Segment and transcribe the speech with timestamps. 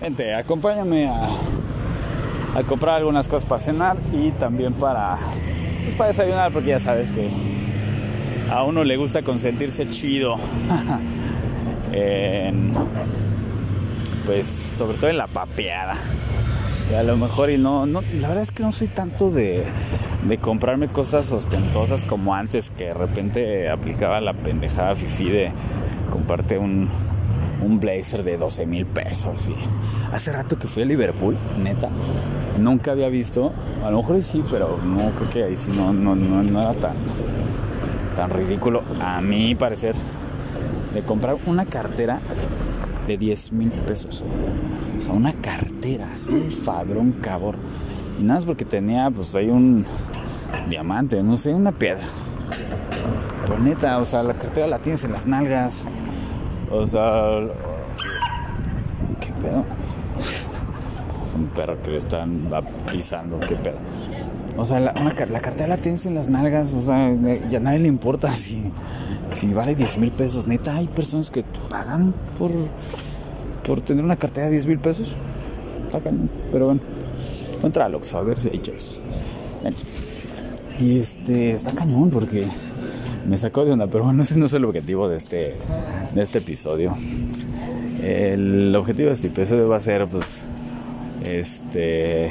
[0.00, 5.16] Gente, acompáñame a, comprar algunas cosas para cenar y también para,
[5.84, 7.28] pues, para desayunar, porque ya sabes que
[8.50, 10.36] a uno le gusta consentirse chido.
[14.26, 15.94] pues sobre todo en la papeada.
[16.90, 19.64] Y a lo mejor y no, no, la verdad es que no soy tanto de,
[20.28, 25.50] de comprarme cosas ostentosas como antes, que de repente aplicaba la pendejada fifi de
[26.10, 26.88] comprarte un,
[27.62, 29.48] un blazer de 12 mil pesos.
[30.12, 31.88] Hace rato que fui a Liverpool, neta,
[32.58, 33.52] nunca había visto,
[33.84, 36.74] a lo mejor sí, pero no creo que ahí sí no, no, no, no era
[36.74, 36.96] tan,
[38.14, 39.94] tan ridículo, a mi parecer,
[40.94, 42.20] de comprar una cartera
[43.06, 44.22] de 10 mil pesos.
[44.98, 47.56] O sea, una cartera, un fabrón cabor.
[48.18, 49.86] Y nada más porque tenía, pues ahí un
[50.68, 52.04] diamante, no sé, una piedra.
[53.42, 55.84] Pero neta, o sea, la cartera la tienes en las nalgas.
[56.70, 57.30] O sea,
[59.20, 59.64] ¿qué pedo?
[60.18, 62.48] Es un perro que le están
[62.90, 63.78] pisando, ¿qué pedo?
[64.56, 67.14] O sea, la, una, la cartera la tienes en las nalgas, o sea,
[67.48, 68.62] ya nadie le importa si,
[69.32, 70.46] si vale 10 mil pesos.
[70.46, 72.50] Neta, hay personas que pagan por,
[73.64, 75.14] por tener una cartera de 10 mil pesos.
[76.02, 76.80] Cañón, pero bueno.
[77.60, 79.00] Contra a ver si hay chavos.
[80.78, 82.46] Y este, está cañón porque
[83.26, 85.54] me sacó de onda, pero bueno, ese no es el objetivo de este,
[86.14, 86.94] de este episodio.
[88.02, 90.26] El objetivo de este episodio va a ser, pues,
[91.24, 92.30] este,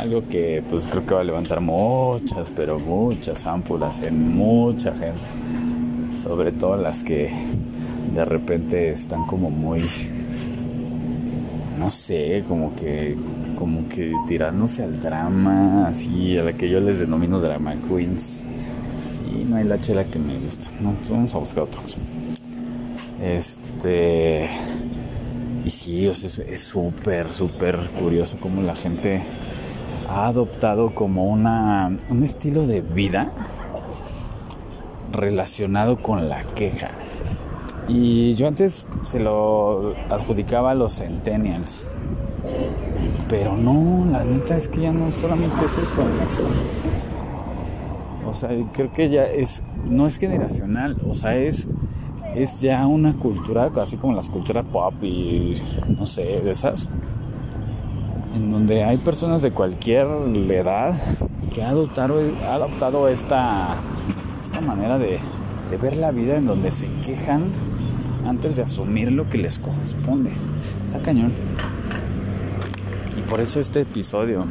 [0.00, 5.20] algo que, pues, creo que va a levantar muchas, pero muchas ámpulas en mucha gente.
[6.20, 7.30] Sobre todo las que
[8.14, 9.82] de repente están como muy,
[11.78, 13.16] no sé, como que,
[13.58, 18.40] como que tirándose al drama, así, a la que yo les denomino drama queens
[19.30, 20.68] y no hay la chela que me gusta.
[20.80, 21.80] No, vamos a buscar otro.
[23.22, 24.48] Este.
[25.64, 29.22] Y sí, o sea, es súper, súper curioso cómo la gente
[30.08, 33.32] ha adoptado como una, un estilo de vida
[35.12, 36.88] relacionado con la queja.
[37.88, 41.84] Y yo antes se lo adjudicaba a los centennials.
[43.28, 46.04] Pero no, la neta es que ya no solamente es eso.
[48.26, 51.68] O sea, creo que ya es, no es generacional, o sea, es,
[52.36, 55.54] es ya una cultura, así como las culturas pop y
[55.88, 56.86] no sé, de esas,
[58.34, 60.06] en donde hay personas de cualquier
[60.50, 60.94] edad
[61.54, 63.74] que ha adoptado, ha adoptado esta,
[64.42, 65.18] esta manera de,
[65.70, 67.44] de ver la vida en donde se quejan
[68.26, 70.30] antes de asumir lo que les corresponde.
[70.84, 71.32] Está cañón.
[73.16, 74.44] Y por eso este episodio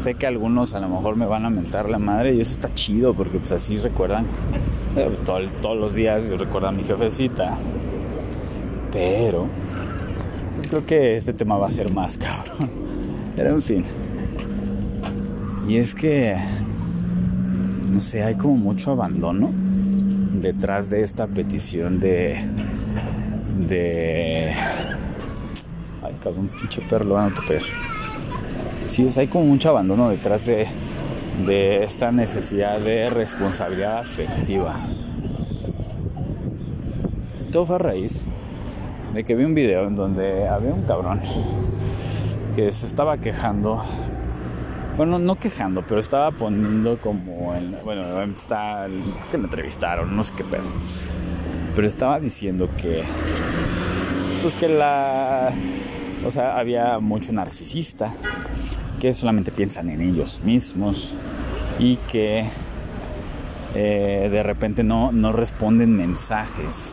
[0.00, 2.72] sé que algunos a lo mejor me van a mentar la madre y eso está
[2.72, 4.24] chido porque pues así recuerdan
[5.00, 7.58] eh, todos los días recuerdan a mi jefecita.
[8.92, 9.46] Pero
[10.54, 12.70] pues, creo que este tema va a ser más cabrón.
[13.34, 13.84] Pero en fin.
[15.68, 16.36] Y es que
[17.92, 19.50] no sé, hay como mucho abandono
[20.34, 22.36] detrás de esta petición de
[23.68, 24.52] de
[26.02, 27.62] ay cabrón pinche perro lo van a toper
[28.88, 30.66] sí, hay como mucho abandono detrás de,
[31.44, 34.76] de esta necesidad de responsabilidad afectiva.
[37.52, 38.24] Todo fue a raíz
[39.12, 41.20] de que vi un video en donde había un cabrón
[42.54, 43.82] que se estaba quejando.
[44.96, 48.86] Bueno, no quejando, pero estaba poniendo como en, bueno, está
[49.30, 50.68] que me entrevistaron, no sé qué pedo.
[51.74, 53.02] Pero estaba diciendo que
[54.42, 55.50] pues que la
[56.24, 58.12] o sea, había mucho narcisista
[59.00, 61.14] que solamente piensan en ellos mismos
[61.78, 62.48] y que
[63.74, 66.92] eh, de repente no, no responden mensajes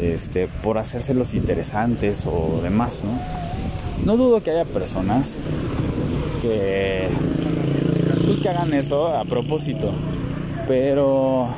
[0.00, 3.18] este, por hacérselos interesantes o demás, ¿no?
[4.04, 5.36] No dudo que haya personas
[6.40, 7.08] que,
[8.26, 9.92] pues, que hagan eso a propósito,
[10.68, 11.48] pero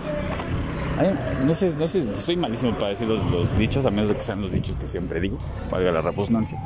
[1.46, 4.22] no sé, no sé, soy malísimo para decir los, los, dichos, a menos de que
[4.22, 5.38] sean los dichos que siempre digo,
[5.70, 6.58] valga la repugnancia.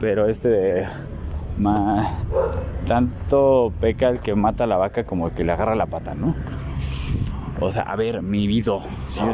[0.00, 0.86] Pero este de
[2.86, 6.14] Tanto peca el que mata a la vaca como el que le agarra la pata,
[6.14, 6.34] ¿no?
[7.60, 8.72] O sea, a ver, mi vida.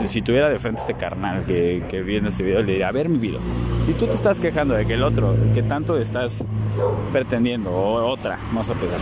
[0.07, 3.09] Si, tuviera de frente este carnal que, que viene este video, le diría, a ver,
[3.09, 3.39] mi vida.
[3.83, 6.45] Si tú te estás quejando de que el otro, que tanto estás
[7.13, 8.99] pretendiendo, o otra, vamos a pegar,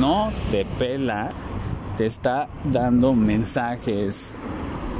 [0.00, 1.30] no te pela,
[1.96, 4.32] te está dando mensajes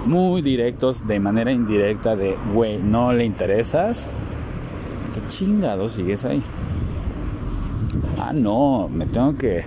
[0.07, 4.09] muy directos, de manera indirecta, de, güey, no le interesas,
[5.15, 6.43] ¿qué chingado sigues ahí?
[8.33, 9.65] Ah, no, me tengo que,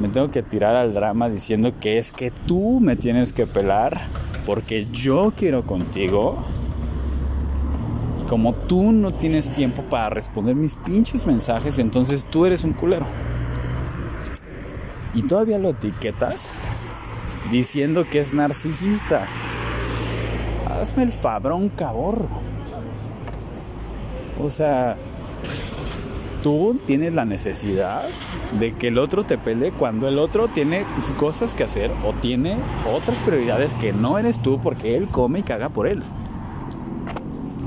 [0.00, 4.00] me tengo que tirar al drama diciendo que es que tú me tienes que pelar
[4.46, 6.38] porque yo quiero contigo.
[8.28, 13.04] Como tú no tienes tiempo para responder mis pinches mensajes, entonces tú eres un culero.
[15.14, 16.52] Y todavía lo etiquetas
[17.50, 19.26] diciendo que es narcisista.
[20.80, 22.30] Hazme el fabrón caborro.
[24.42, 24.96] O sea,
[26.42, 28.02] tú tienes la necesidad
[28.58, 30.84] de que el otro te pelee cuando el otro tiene
[31.18, 32.56] cosas que hacer o tiene
[32.92, 36.02] otras prioridades que no eres tú porque él come y caga por él.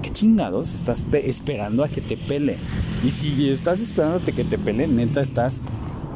[0.02, 2.58] ¿Qué chingados estás esperando a que te pele?
[3.04, 5.62] Y si estás esperando a que te pele, neta estás...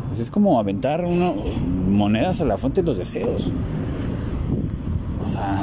[0.07, 1.35] Pues es como aventar uno,
[1.87, 3.51] monedas a la fuente de los deseos.
[5.21, 5.59] O sea,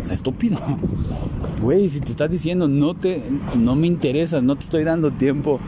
[0.00, 0.58] o sea, estúpido.
[1.60, 3.22] Güey, si te estás diciendo no te
[3.54, 5.60] no me interesas, no te estoy dando tiempo,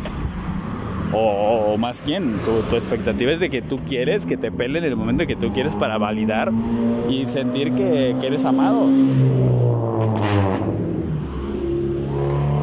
[1.13, 4.97] o, más bien, tu, expectativa es de que tú quieres que te pelen en el
[4.97, 6.51] momento que tú quieres para validar
[7.09, 8.87] y sentir que, eres amado.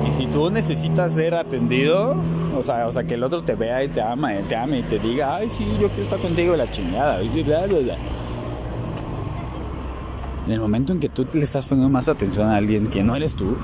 [0.08, 2.16] Y si tú necesitas ser atendido,
[2.58, 4.84] o sea, o sea, que el otro te vea y te ama, te ame y
[4.84, 7.22] te diga, ay, sí, yo quiero estar contigo, la chingada.
[10.46, 13.16] En el momento en que tú le estás poniendo más atención a alguien que no
[13.16, 13.56] eres tú,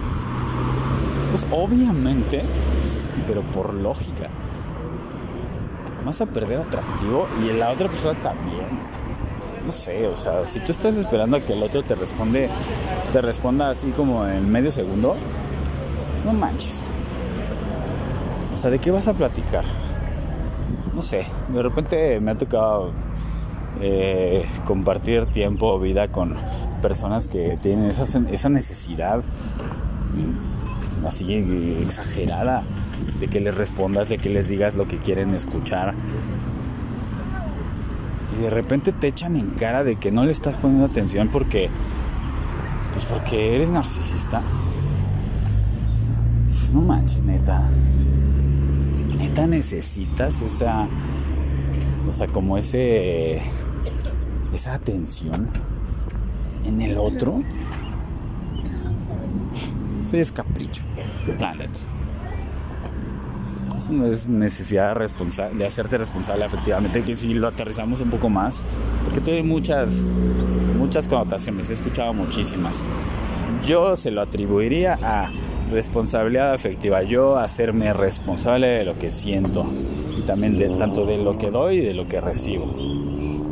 [1.32, 2.44] pues obviamente,
[3.28, 4.30] pero por lógica,
[6.06, 8.68] vas a perder atractivo y la otra persona también.
[9.66, 12.50] No sé, o sea, si tú estás esperando a que el otro te responde,
[13.12, 15.16] te responda así como en medio segundo,
[16.14, 16.84] pues no manches.
[18.54, 19.64] O sea, ¿de qué vas a platicar?
[20.94, 22.92] No sé, de repente me ha tocado
[23.82, 26.36] eh, compartir tiempo o vida con
[26.82, 29.22] personas que tienen esa, esa necesidad
[31.06, 32.64] así exagerada
[33.20, 35.94] de que les respondas, de que les digas lo que quieren escuchar.
[38.38, 41.70] Y de repente te echan en cara de que no le estás poniendo atención porque
[42.94, 44.42] pues porque eres narcisista.
[46.46, 47.62] Dices, no manches, neta.
[49.18, 50.88] Neta necesitas esa
[52.08, 53.42] o sea, como ese
[54.54, 55.50] esa atención
[56.64, 57.42] en el otro.
[60.02, 60.84] Eso es capricho,
[61.40, 61.56] la
[63.76, 68.30] neta no es necesidad de, de hacerte responsable efectivamente, que si lo aterrizamos un poco
[68.30, 68.64] más,
[69.04, 70.04] porque tiene muchas,
[70.78, 72.82] muchas connotaciones, he escuchado muchísimas.
[73.66, 75.32] Yo se lo atribuiría a
[75.72, 79.66] responsabilidad afectiva, yo hacerme responsable de lo que siento
[80.18, 82.74] y también de, tanto de lo que doy y de lo que recibo.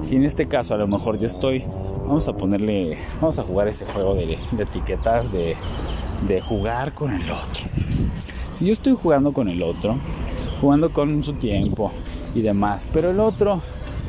[0.03, 1.63] Si en este caso a lo mejor yo estoy,
[1.99, 5.55] vamos a ponerle, vamos a jugar ese juego de, de etiquetas, de,
[6.27, 7.63] de jugar con el otro.
[8.53, 9.97] Si yo estoy jugando con el otro,
[10.61, 11.91] jugando con su tiempo
[12.35, 12.87] y demás.
[12.93, 13.61] Pero el otro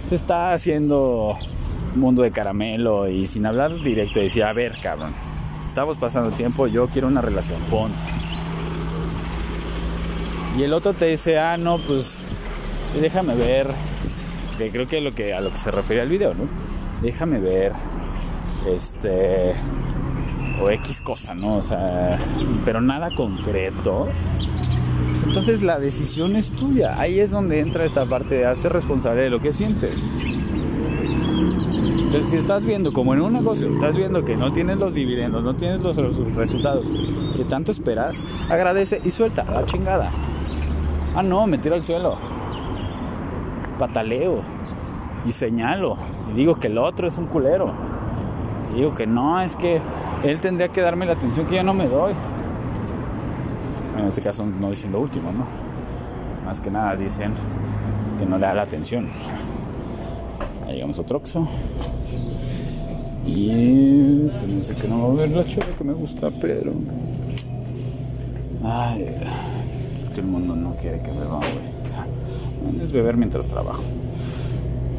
[0.08, 1.37] se está haciendo
[1.94, 5.12] mundo de caramelo y sin hablar directo y decir, a ver, cabrón,
[5.67, 7.96] estamos pasando tiempo, yo quiero una relación, punto.
[10.58, 12.19] Y el otro te dice, ah, no, pues
[13.00, 13.67] déjame ver,
[14.58, 16.44] que creo que lo que, a lo que se refiere al video, ¿no?
[17.02, 17.73] Déjame ver,
[18.69, 19.55] este,
[20.70, 21.56] X cosa, ¿no?
[21.56, 22.19] O sea,
[22.64, 24.08] pero nada concreto
[25.26, 27.00] entonces la decisión es tuya.
[27.00, 30.05] Ahí es donde entra esta parte de hazte responsable de lo que sientes.
[32.06, 35.43] Entonces si estás viendo como en un negocio, estás viendo que no tienes los dividendos,
[35.43, 35.96] no tienes los
[36.34, 36.90] resultados
[37.34, 40.11] que tanto esperas, agradece y suelta la chingada.
[41.16, 42.16] Ah, no, me tiro al suelo.
[43.78, 44.42] Pataleo
[45.26, 45.97] y señalo
[46.30, 47.73] y digo que el otro es un culero.
[48.76, 49.80] Digo que no, es que
[50.25, 52.14] él tendría que darme la atención que yo no me doy
[54.04, 55.47] en este caso no dicen lo último, ¿no?
[56.45, 57.33] Más que nada dicen
[58.19, 59.09] que no le da la atención.
[60.66, 61.49] Ahí llegamos a Troxo.
[63.26, 66.73] Y se me dice que no va a ver la chela que me gusta, pero.
[68.62, 69.07] Ay,
[70.14, 72.83] que el mundo no quiere que beba, güey.
[72.83, 73.83] Es beber mientras trabajo.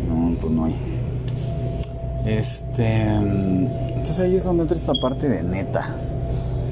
[0.10, 0.76] No, pues no hay.
[2.26, 3.04] Este.
[3.04, 5.88] Entonces ahí es donde entra esta parte de neta.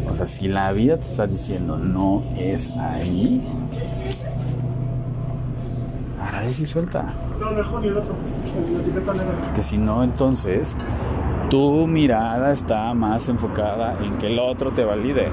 [0.10, 3.41] O sea, si la vida te está diciendo no es ahí,
[6.22, 7.13] agradece y suelta.
[9.55, 10.75] Que si no, entonces
[11.50, 15.29] tu mirada está más enfocada en que el otro te valide.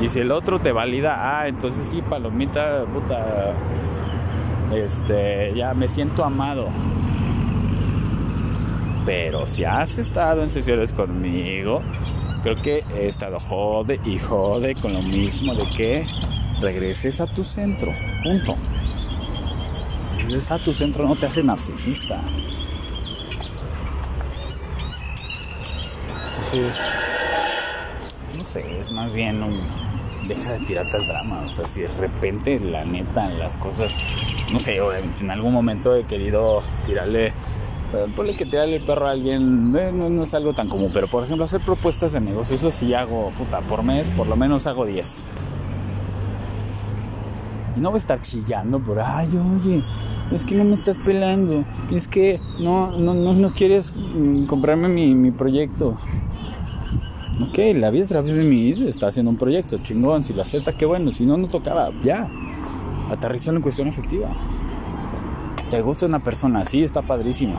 [0.00, 3.54] Y si el otro te valida, ah, entonces sí, palomita, puta,
[4.74, 6.68] este, ya me siento amado.
[9.04, 11.80] Pero si has estado en sesiones conmigo,
[12.42, 16.06] creo que he estado jode y jode con lo mismo de que
[16.60, 17.90] regreses a tu centro.
[18.22, 18.54] Punto.
[20.18, 22.20] Regreses a tu centro no te hace narcisista.
[26.30, 26.80] Entonces,
[28.36, 29.58] no sé, es más bien un,
[30.28, 31.42] deja de tirarte al drama.
[31.44, 33.94] O sea, si de repente, la neta, las cosas,
[34.52, 34.78] no sé,
[35.20, 37.32] en algún momento he querido tirarle,
[38.16, 41.24] ponle que tirarle el perro a alguien, eh, no, es algo tan común, pero por
[41.24, 44.86] ejemplo, hacer propuestas de negocio, eso sí hago, puta, por mes, por lo menos hago
[44.86, 45.24] 10.
[47.76, 49.82] Y no voy a estar chillando por, ay, oye,
[50.30, 55.30] es que no me estás pelando, es que no, no, no, quieres mm, comprarme mi,
[55.30, 55.96] proyecto.
[57.48, 60.76] Ok, la vida a través de mi está haciendo un proyecto, chingón, si lo acepta,
[60.76, 62.28] qué bueno, si no, no tocaba, ya.
[63.10, 64.30] Aterrizarlo en cuestión efectiva.
[65.72, 66.82] ¿Te gusta una persona así?
[66.82, 67.58] Está padrísimo.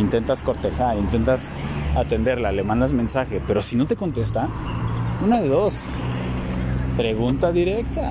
[0.00, 1.48] Intentas cortejar, intentas
[1.96, 4.48] atenderla, le mandas mensaje, pero si no te contesta,
[5.24, 5.84] una de dos.
[6.96, 8.10] Pregunta directa.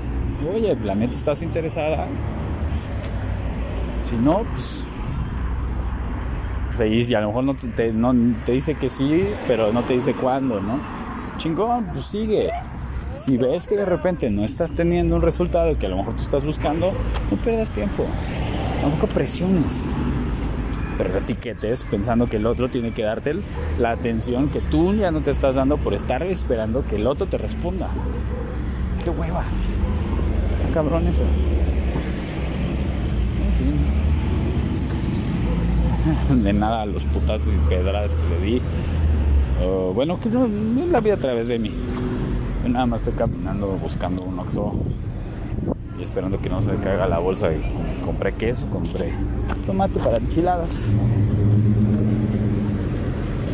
[0.55, 2.07] Oye, la neta estás interesada.
[4.09, 4.85] Si no, pues
[6.77, 10.13] pues y a lo mejor no te, te, dice que sí, pero no te dice
[10.13, 10.79] cuándo, ¿no?
[11.39, 12.51] Chingón, pues sigue.
[13.15, 16.23] Si ves que de repente no estás teniendo un resultado que a lo mejor tú
[16.23, 16.93] estás buscando,
[17.31, 18.05] no pierdas tiempo.
[18.81, 19.81] Tampoco presiones.
[20.97, 23.35] Pero etiquetes pensando que el otro tiene que darte
[23.79, 27.27] la atención que tú ya no te estás dando por estar esperando que el otro
[27.27, 27.89] te responda.
[29.03, 29.43] ¡Qué hueva!
[30.65, 31.23] ¡Qué cabrón eso!
[33.45, 34.05] En fin.
[36.43, 38.61] de nada a los putazos y pedradas que le di.
[39.93, 40.47] bueno, que no,
[40.91, 41.71] la vida a través de mí.
[42.63, 44.73] Yo nada más estoy caminando buscando un oxo
[45.99, 47.49] y esperando que no se caiga la bolsa.
[48.03, 49.13] Compré queso, compré
[49.65, 50.85] tomate para enchiladas.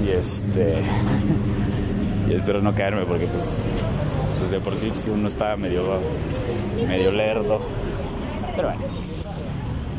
[0.05, 0.77] Y este.
[2.29, 3.43] y espero no caerme porque, pues,
[4.39, 5.83] pues de por sí si uno está medio,
[6.87, 7.61] medio lerdo.
[8.55, 8.83] Pero bueno.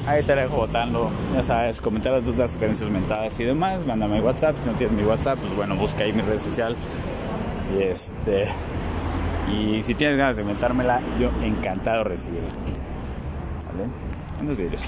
[0.04, 3.86] Ahí te dejo votando, ya sabes, comentar las dudas, sugerencias mentadas y demás.
[3.86, 6.74] Mándame WhatsApp, si no tienes mi WhatsApp, pues bueno, busca ahí mi red social.
[7.78, 8.48] Y este.
[9.52, 12.48] Y si tienes ganas de inventármela, yo encantado recibirla.
[13.72, 13.88] ¿Vale?
[14.40, 14.82] En los vídeos.